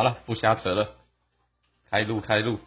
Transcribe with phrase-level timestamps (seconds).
[0.00, 0.94] 好了，不瞎扯了，
[1.90, 2.58] 开路开路。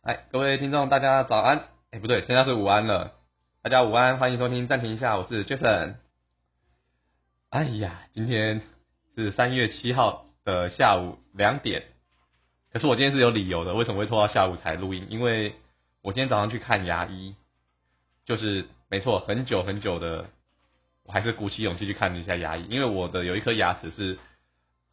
[0.00, 1.64] 哎，各位听众，大家早安。
[1.90, 3.12] 哎，不对，现在是午安了。
[3.60, 5.96] 大家午安，欢迎收听暂停一下，我是 Jason。
[7.50, 8.62] 哎呀，今天
[9.14, 11.84] 是三月七号的下午两点，
[12.72, 15.08] 可是我今天是有理由的，为什么会拖到下午才录音？
[15.10, 15.56] 因为
[16.00, 17.36] 我今天早上去看牙医，
[18.24, 20.30] 就是没错，很久很久的，
[21.02, 24.18] 我还是鼓起勇气去看了一下牙医，因为我的有一颗牙齿是。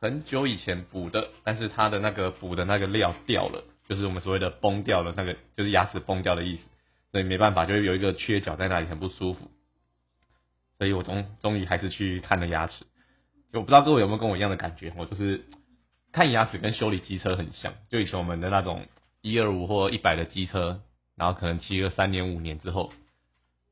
[0.05, 6.63] 很久以前补的，但是它的那个补的那个料掉了，就是我们所谓的崩掉了，那个就是牙齿崩掉的意思，
[7.11, 9.49] 所以没办法，就有一个缺角在那里，很不舒服。
[10.77, 12.85] 所以我终终于还是去看了牙齿。
[13.51, 15.43] 就我不知道各位有没有跟我一样的感觉，我就是
[16.11, 18.85] 看牙齿跟修理机车很像，就以前我们的那种
[19.21, 20.83] 一二五或一百的机车，
[21.15, 22.93] 然后可能骑个三年五年之后，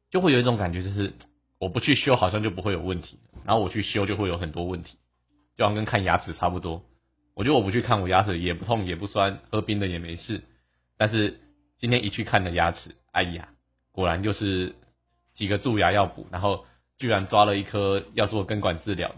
[0.10, 1.14] 就会有一种感觉，就是
[1.60, 4.98] 我不去修好像就不会有问题，然后我去修就会有很多问题。
[5.58, 6.84] 就像跟看牙齿差不多，
[7.36, 10.44] 我觉得我不去看我牙齿也不痛也不酸，喝冰的也没事。
[10.98, 11.40] 但是
[11.78, 13.50] 今天一去看的牙齿，哎呀，
[13.92, 14.76] 果然就是
[15.36, 16.66] 几个蛀牙要补，然后
[16.98, 19.16] 居然抓了一颗要做根管治疗，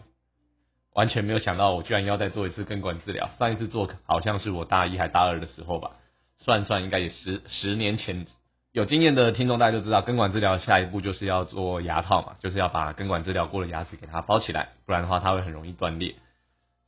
[0.94, 3.30] 完全没有想到我居然要再做一次根管治疗。
[3.38, 5.92] 上一次做好像是我大一还大二的时候吧，
[6.40, 8.26] 算算应该也十十年前。
[8.72, 16.16] 有经验的听众大家就知道，根管治疗下一步就是要做牙套嘛，就是要把根管治疗过的牙齿给它包起来，不然的话它会很容易断裂。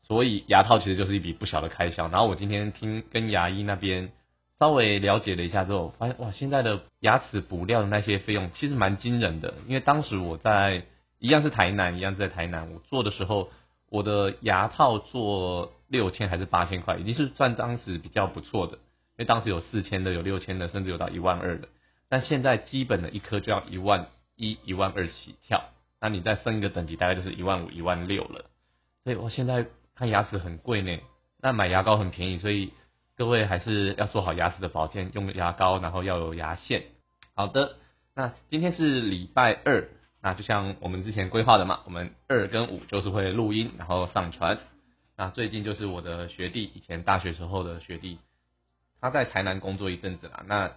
[0.08, 2.08] 所以牙套其实就是一笔不小的开销。
[2.08, 4.14] 然后我今天听跟牙医那边
[4.58, 9.56] 稍微了解了一下之后，发现哇，现在的牙齿补料的那些费用其实蛮惊人的。
[9.68, 10.86] 因为当时我在
[11.20, 13.50] 一样是台南，一样是在台南，我做的时候，
[13.90, 18.76] 我的牙套做六千还是八千块，已经是算当时比较不错的。
[18.76, 18.80] 因
[19.18, 21.68] 为当时有四千的，有六千的，甚至有到一万二的。
[22.08, 25.66] 但现在基本的一颗就要一万一、一万二起跳，
[26.00, 28.46] 那你再升一个等级，大概就是一万五、一万六了。
[29.04, 29.66] 所以我现在。
[29.98, 31.00] 看牙齿很贵呢，
[31.42, 32.72] 那买牙膏很便宜，所以
[33.16, 36.84] 各位还是要做好牙齿的保健，用牙膏，然后要有牙线。
[37.34, 37.78] 好的，
[38.14, 39.90] 那今天是礼拜二，
[40.22, 44.60] 那就像我们之前规划的嘛，我们二跟五就是会录音，然后上传。
[45.16, 48.20] 那最近就是我的学弟，以前大学时候的学弟，
[49.02, 50.74] 他在台南工作一阵子啦，那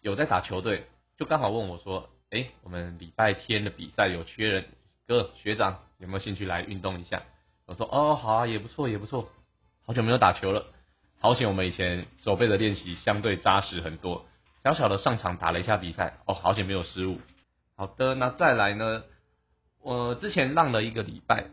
[0.00, 0.86] 有在打球队，
[1.18, 4.64] 就刚好问我说，哎，我们礼拜天的比赛有缺人，
[5.06, 7.22] 哥学长有没有兴趣来运动一下？
[7.66, 9.28] 我说哦好啊也不错也不错，
[9.84, 10.66] 好久没有打球了，
[11.20, 14.24] 好险我们以前手背的练习相对扎实很多，
[14.62, 17.18] 小小的上场打了一下比赛，哦好险没有失误。
[17.76, 19.02] 好的，那再来呢，
[19.82, 21.46] 我之前浪了一个礼拜，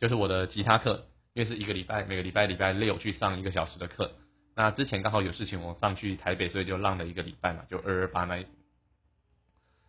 [0.00, 4.12] 就是我的吉他课，因为是一个礼拜，每个礼拜礼拜六去上一个小时的课。
[4.56, 8.44] 那之前刚好有事情我上去台北，所以就浪了一个礼拜嘛，就二二八那。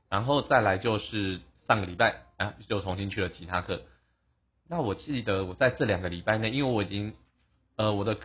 [0.10, 3.82] 然后再来就是上个礼拜啊，就重新去了吉他课。
[4.72, 7.14] 那我记得我在这两个礼拜内，因为我已经
[7.76, 8.18] 呃我的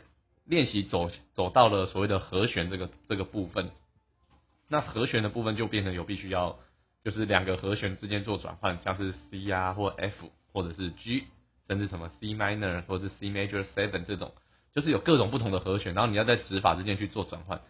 [0.44, 3.70] 练习走走到了所谓的和弦这个这个部分，
[4.68, 6.60] 那和弦的部分就变成有必须要
[7.02, 11.24] 就是两个和弦之间做转换，像是 C 啊或 F 或者是 G，
[11.66, 14.32] 甚至什么 C minor 或者是 C major seven 这种，
[14.72, 17.60] 就是有各种不同的和弦，然后你要在指法之间去做转换。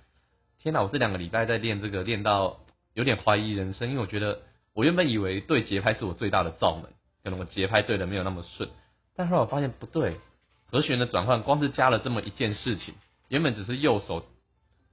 [0.59, 2.61] 天哪，我这两个礼拜在练这个，练到
[2.93, 4.43] 有点怀疑人生，因为我觉得
[4.75, 6.93] 我原本以为对节拍是我最大的罩门。
[7.27, 8.71] 可能我节拍对的没有那么顺，
[9.17, 10.21] 但后来我发现不对，
[10.67, 12.95] 和弦的转换光是加了这么一件事情，
[13.27, 14.25] 原本只是右手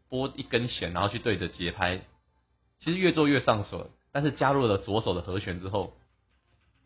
[0.09, 2.01] 拨一根弦，然后去对着节拍，
[2.79, 3.91] 其实越做越上手。
[4.11, 5.95] 但是加入了左手的和弦之后，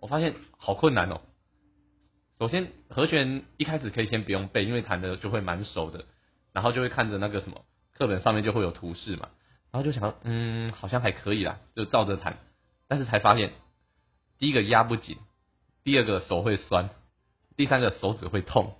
[0.01, 1.21] 我发现好困难哦。
[2.39, 6.03] 首先和弦一开始可以先不用背，因为弹的就会蛮熟的，
[6.51, 9.29] 然后就会看着那个什么课本上面就会有图示嘛，
[9.71, 12.37] 然后就想，嗯，好像还可以啦，就照着弹，
[12.89, 13.53] 但是才发现
[14.37, 15.17] 第一个压不紧。
[15.87, 16.89] 第二个手会酸，
[17.55, 18.75] 第三个手指会痛，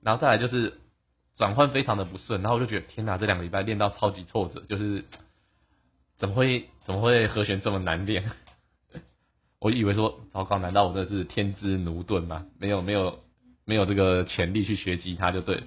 [0.00, 0.80] 然后再来就是
[1.36, 5.04] 转换非常的不顺，然后我就觉得天哪，这两个礼拜练到超级挫折，就是
[6.16, 8.32] 怎么会怎么会和弦这么难练？
[9.60, 12.46] 我以为说糟糕，难道我这是天资驽钝吗？
[12.58, 13.22] 没有没有
[13.66, 15.62] 没有这个潜力去学吉他就对，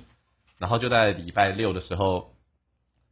[0.58, 2.34] 然后就在礼拜六的时候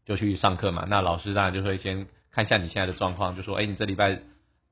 [0.07, 4.19] 就去上课嘛，那老师当然就会先看一下你现在的状况，就说哎，你这礼拜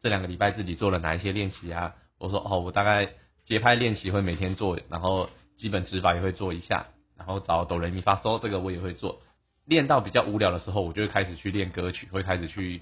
[0.02, 1.94] 这两个礼拜自己做了哪一些练习啊？
[2.22, 3.14] 我说哦，我大概
[3.46, 6.86] 节拍练习会每天做，然后基本指法也会做一下，
[7.18, 9.22] 然后找哆来咪发嗦这个我也会做。
[9.66, 12.82] 练到比较无聊的时候，我就会开始去练歌曲，会开始去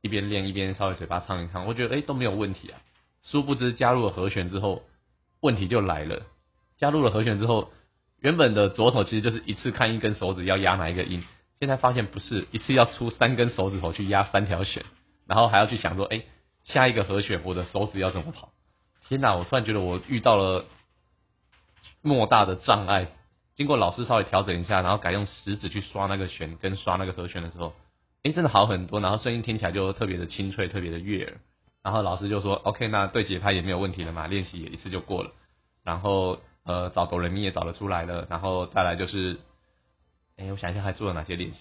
[0.00, 1.66] 一边练一边稍微嘴巴唱一唱。
[1.66, 2.80] 我觉得哎都没有问题啊。
[3.22, 4.82] 殊不知加入了和弦之后，
[5.40, 6.22] 问题就来了。
[6.76, 7.70] 加入了和弦之后，
[8.18, 11.22] 原本的左手其实就是一次看一根手指要压哪一个音，
[11.60, 14.84] 现在发现不是，一次要出三根手指头去压三条弦，
[15.26, 16.22] 然后还要去想说，哎，
[16.64, 18.52] 下一个和弦我的手指要怎么跑？
[19.10, 19.34] 天哪！
[19.34, 20.66] 我突然觉得我遇到了
[22.00, 23.08] 莫大的障碍，
[23.56, 27.72] 经过老师稍微调整一下，然后改用食指去刷那个弦跟刷那个和弦的时候，
[28.22, 31.40] 哎，真的好很多，然后声音听起来就特别的清脆，特别的悦耳。
[31.82, 35.32] 然后老师就说，OK，那对节拍也没有问题了嘛，练习也一次就过了。
[35.82, 39.40] 然后呃，找哆来咪也找得出来了，然后再来就是，
[40.36, 41.58] 哎，我想一下还做了哪些练习？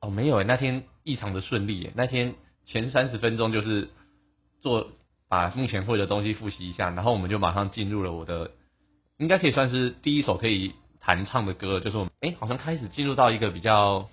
[0.00, 3.90] 哦，没有诶，那天异常的顺利诶，那天前三十分钟就是
[4.62, 4.92] 做
[5.28, 8.50] 把目前会的东西复习一下，然后我们就马上进入了我的，
[9.18, 14.08] 应该可以算是第一首可以弹唱的歌，就是我们哎，好像开始进入到一个比较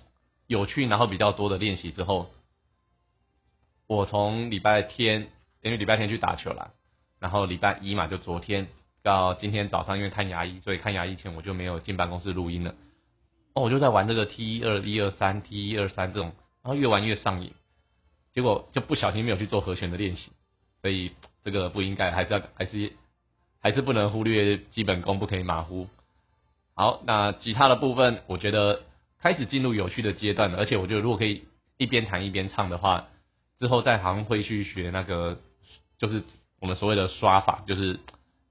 [0.46, 2.30] 有趣，然后比较多的练习之后。
[3.88, 5.30] 我从礼拜天，
[5.62, 6.72] 因为礼拜天去打球了，
[7.20, 8.66] 然后礼拜一嘛，就昨天
[9.02, 12.74] 到今天早上，因为看牙医，所以看牙医前我就没有进办公室录音了。
[13.54, 16.32] 哦，我就在玩这个 T 一二一二三 T 一二三这种，
[16.62, 17.52] 然后越玩越上瘾，
[18.34, 20.32] 结果就不小心没有去做和弦的练习，
[20.86, 21.10] 所以
[21.42, 22.92] 这个不应该，还是要还是
[23.60, 25.88] 还是不能忽略基本功，不可以马虎。
[26.74, 28.82] 好，那吉他的部分，我觉得
[29.20, 31.44] 开始进入有趣的阶段了，而且我觉得如果可以
[31.76, 33.08] 一边弹一边唱的话。
[33.58, 35.40] 之后在好像会去学那个，
[35.98, 36.22] 就是
[36.60, 37.98] 我们所谓的刷法，就是，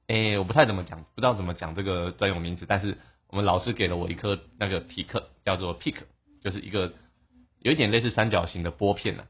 [0.07, 2.97] 哎，我不太怎么讲，不知道怎么讲这个专有名词，但是
[3.29, 5.95] 我们老师给了我一颗那个皮克，叫做 pick，
[6.43, 6.91] 就是一个
[7.59, 9.25] 有一点类似三角形的拨片呢，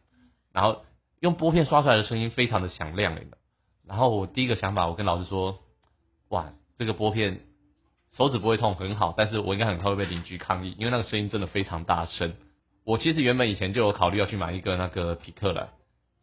[0.54, 0.86] 然后
[1.26, 3.18] 用拨片刷出来的声音非常的响亮，
[3.88, 5.58] 然后我第一个想法，我跟老师说，
[6.30, 7.40] 哇，这个拨片
[8.16, 12.36] 手指不会痛很好，但是我应该很快会被邻居抗议，因为那个声音真的非常大声。
[12.84, 15.74] 我其实原本以前就有考虑要去买一个那个匹克了。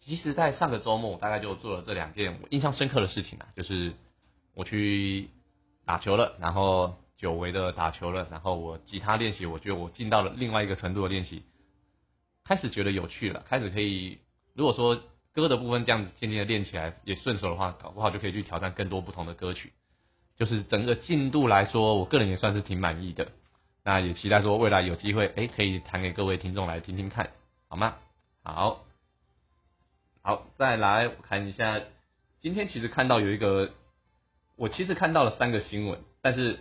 [0.04, 3.92] 其实，在上个周末，我大概就做了这两件我印象深刻的事情啊，就是
[4.54, 5.30] 我去
[5.84, 11.42] 打球了，然后久违的打球了，然后我吉他练习，我觉得我进到了另外一个程度的练习，
[12.44, 14.18] 开始觉得有趣了，开始可以，
[14.54, 15.00] 如果说
[15.34, 19.72] 歌的部分这样子渐渐的练起来也顺手的话，搞不好就可以去挑战更多不同的歌曲。
[20.36, 23.28] 就是整个进度来说，我个人也算是挺满意的。
[23.84, 27.30] 那也期待说未来有机会，哎，可以弹给各位听众来听听看，
[27.68, 27.96] 好吗？
[28.44, 28.84] 好，
[30.22, 31.80] 好，再来我看一下，
[32.40, 33.70] 今天其实看到有一个，
[34.56, 36.60] 我其实看到了三个新闻，但是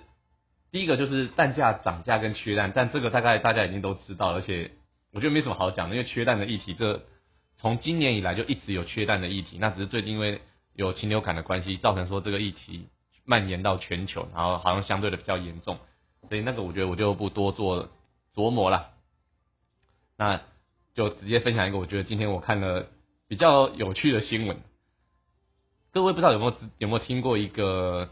[0.71, 4.71] 第一个就是蛋价涨价跟缺蛋，但这个大概大家已经都知道，而且
[5.11, 7.03] 我觉得没什么好讲的，因为缺蛋的议题，这
[7.62, 10.42] 从今年以来就一直有缺蛋的议题，那只是最近因为
[10.74, 12.88] 有禽流感的关系，造成说这个议题
[13.24, 15.78] 蔓延到全球，然后好像相对的比较严重。
[16.28, 17.90] 所以那个我觉得我就不多做
[18.34, 18.90] 琢磨了，
[20.18, 20.42] 那
[20.96, 22.88] 就直接分享一个我觉得今天我看了
[23.28, 24.58] 比较有趣的新闻。
[25.92, 28.10] 各位不知道有没有有没有听过一个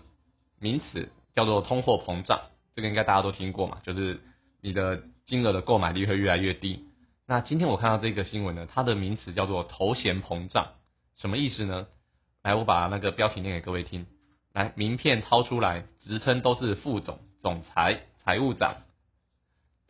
[0.60, 2.42] 名词叫做通货膨胀？
[2.75, 4.19] 这个应该大家都听过嘛，就是
[4.62, 6.86] 你的金额的购买力会越来越低。
[7.29, 10.69] 那今天我看到这个新闻呢，它的名词叫做头衔膨胀，
[11.15, 11.85] 什么意思呢？
[12.41, 14.07] 来，我把那个标题念给各位听。
[14.51, 17.19] 来，名片掏出来，职称都是副总。
[17.39, 18.77] 总裁、财务长，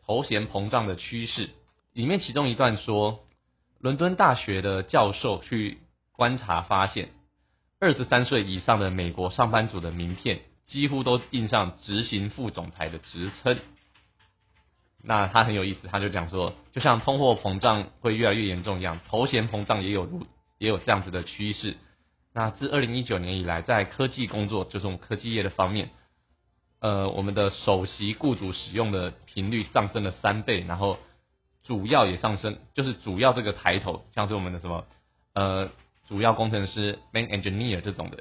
[0.04, 1.48] 头衔膨胀的趋势
[1.94, 3.20] 里面，其中一段说，
[3.78, 5.78] 伦敦大学的教授去
[6.12, 7.08] 观察发现，
[7.78, 13.58] 二十三岁以上的美国上班族的名片几乎都印上执行副总裁的职称。
[15.02, 20.26] 那他很有意思，他就讲说，就像通货膨胀会越来越严重一样，头衔膨胀也有如
[20.58, 21.76] 也有这样子的趋势。
[22.32, 25.90] 那自二零一九年以来，在科技工作，就是我们科技业的方面。
[26.80, 30.98] 呃，我们的首席雇主使用的频率上升了三倍，然后
[31.62, 34.86] 主要也上升，就是主要这个抬头，像是我们的什么
[35.34, 35.70] 呃
[36.08, 38.16] 主要工程师 main engineer 这种的，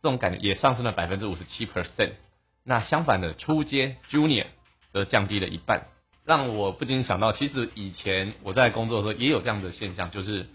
[0.00, 2.12] 这种感觉也上升了百分之五十七 percent。
[2.64, 4.46] 那相反的，初阶 junior
[4.92, 5.88] 则降低了一半，
[6.24, 10.46] 让我不禁想到，其实以前我在工作的时候也有这样的现象，就是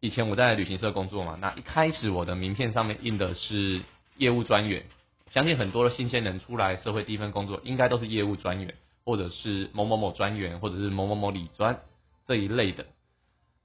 [0.00, 3.82] 以前我在旅行社工作嘛，那一开始我的名片上面印的是
[4.16, 4.84] 业务专员。
[5.32, 11.80] 相信很多的新鲜人出来社会第一份工作，应该都是业务专员，或者是某某某专员，或者是某某某理专
[12.28, 12.86] 这一类的。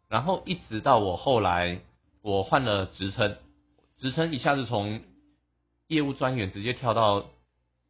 [0.09, 1.81] 然后一直到我后来
[2.23, 3.37] 我换了职称，
[3.99, 5.01] 职称一下子从
[5.87, 7.29] 业务专员直接跳到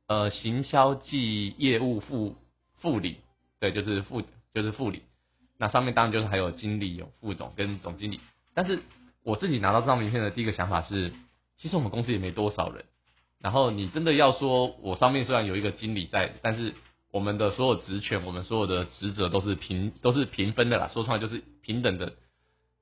[0.08, 2.36] 呃行销暨业务副
[2.82, 3.18] 副理，
[3.62, 5.04] 对，就是副就是副理。
[5.58, 8.20] 那上面当然就是还有经理、有副总跟总经理。
[8.56, 8.82] 但是
[9.24, 11.14] 我自己拿到这张名片的第一个想法是，
[11.58, 12.84] 其实我们公司也没多少人。
[13.40, 16.74] 然后你真的要说，我上面虽然有一个经理在，但是
[17.12, 20.90] 我们的所有职权，我们所有的职责都是平都是平分的啦。
[20.92, 22.14] 说出来就是平等的，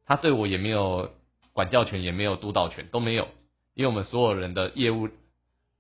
[0.05, 1.11] 他对我也没有
[1.51, 3.27] 管教权，也没有督导权，都没有。
[3.73, 5.09] 因为我们所有人的业务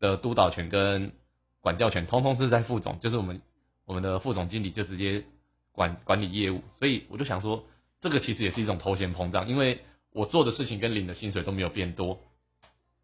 [0.01, 1.13] 的督导权跟
[1.61, 3.41] 管教权，通通是在副总，就是我们
[3.89, 5.23] 我们的副总经理就直接
[5.71, 6.61] 管管理业务。
[6.77, 7.63] 所以我就想说，
[8.01, 9.81] 这个其实也是一种头衔膨胀，因为
[10.13, 12.19] 我做的事情跟领的薪水都没有变多。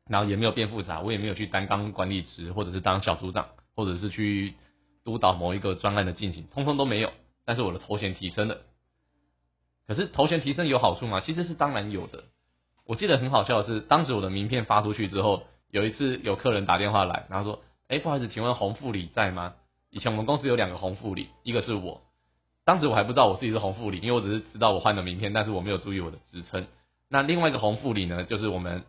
[0.07, 4.53] 然后也没有变复杂，我也没有去担当管理职，或者是当小组长，或者是去
[5.03, 7.09] 督导某一个专案的进行，通通都没有。
[7.43, 8.61] 但是我的头衔提升了。
[9.87, 11.21] 可是头衔提升有好处吗？
[11.21, 12.25] 其实是当然有的。
[12.85, 19.55] 我记得很好笑的是，当时我的名片发出去之后，有一次有客人打电话来，然后说：“哎，不好意思，请问洪副理在吗？”
[19.95, 22.01] 以前我们公司有两个红副理，一个是我，
[22.65, 26.67] 当时我还不知道我自己是红副理，因为我只是知道我换了名片，但是我没有注意我的职称。
[27.07, 28.83] 那另外一个红副理呢，就是我们。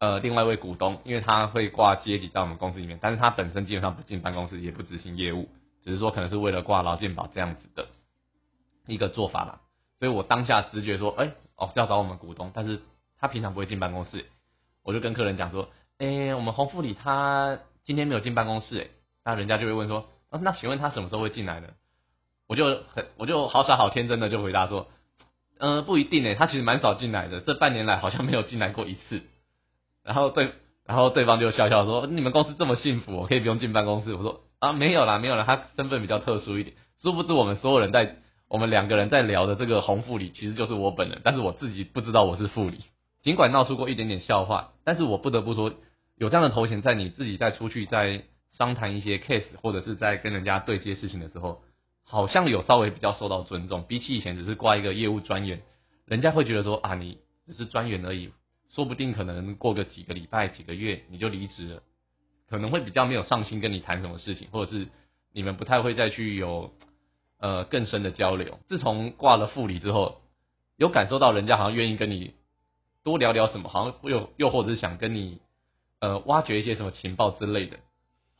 [0.00, 5.48] 呃，另外一位股东，因为他会挂阶级在我们公司里面，但是他本身基本上不进办公室，也不执行业务，
[5.82, 7.88] 只是说可能是为了挂劳健保这样子的
[8.86, 9.60] 一个做法啦。
[9.98, 12.80] 所以我当下直觉说，哎，哦是要找我们股东，但是
[13.18, 14.26] 他平常不会进办公室，
[14.84, 15.68] 我就跟客人讲说，
[15.98, 18.86] 哎，我们红副理他今天没有进办公室，哎，
[19.24, 21.68] 那人家就会问说，啊，那请问他什么时候会进来呢？
[22.46, 24.88] 我就很，我就好傻好天真的就回答说，
[25.58, 29.22] 嗯，不一定哎，他其实蛮少进来的，这半年来好像没有进来过一次。
[30.02, 30.52] 然后对，
[30.86, 36.74] 然后对方就笑笑说：“你们公司这么幸福，我可以不用进办公室。”我说：“啊，没有啦，没有啦，他身份比较特殊一点。
[37.02, 38.16] 殊不知我们所有人在
[38.48, 42.78] 我们两个人在聊的这个红副理，其实就是我本人，但是我自己不知道我是副理。
[43.22, 45.74] 尽管闹出过一点点笑话，但是我不得不说，
[46.16, 51.62] 有这样的头衔，在你自己再出去在商谈一些 case，或者是在跟人家对接事情的时候，
[52.04, 53.84] 好像有稍微比较受到尊重。
[53.88, 55.62] 比起以前只是挂一个业务专员，
[56.06, 58.32] 人家会觉得说啊，你只是专员而已。”
[58.70, 61.82] 说不定可能过个几个礼拜、几个月你就离职了，
[62.48, 64.88] 可能会比较没有上心跟你谈什么事情，或者是
[65.32, 66.70] 你们不太会再去有
[67.40, 68.60] 呃更深的交流。
[68.68, 70.20] 自从挂了副理之后，
[70.76, 72.34] 有感受到人家好像愿意跟你
[73.02, 75.40] 多聊聊什么，好像又又或者是想跟你
[75.98, 77.78] 呃挖掘一些什么情报之类的，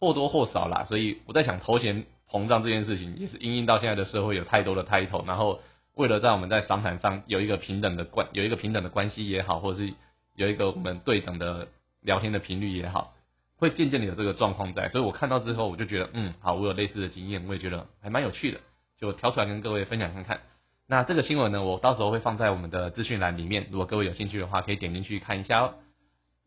[0.00, 0.87] 或多或少啦。
[0.88, 5.61] 所以我在想，头衔膨胀这件事情，也是因应到现在的社会有太多的 title，然后
[5.95, 9.95] 为了在我们在商谈上有一个平等的关，有一个平等的关系也好，或者是。
[10.35, 11.67] 有一个我们对等的
[12.00, 13.12] 聊天的频率也好，
[13.57, 18.61] 会渐渐的有这个状况在，所以我看到之后我就觉得，嗯，好，我有类似的经验，我也觉得还蛮有趣的，
[19.00, 20.43] 就挑出来跟各位分享看看。
[20.87, 25.75] 那这个新闻呢，我到时候会放在我们的资讯栏里面，如果各位有兴趣的话，可以点进去看一下哦。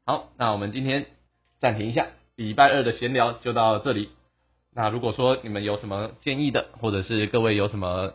[0.06, 1.08] 好，那我们今天
[1.60, 2.08] 暂停一下，
[2.42, 4.10] 礼拜二的闲聊就到这里。
[4.74, 8.14] 那如果说你们有什么建议的，或者是各位有什么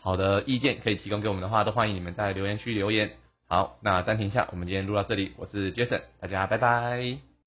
[0.00, 3.12] 好的意见可以提供给我们的话，都欢迎你们在留言区留言。
[3.48, 7.35] 好，那暂停一下，我们今天录到这里，我是 Jason，大家拜拜。